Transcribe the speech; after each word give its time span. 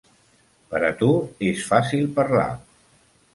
Per 0.71 0.79
a 0.87 0.89
tu 1.01 1.09
és 1.51 1.61
fàcil 1.73 2.09
parlar. 2.17 2.49